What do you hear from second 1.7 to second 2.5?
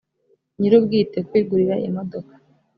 imodoka